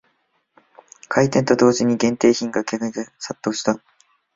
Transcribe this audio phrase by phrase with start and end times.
[1.09, 3.79] 開店と同時に限定品に客が殺到した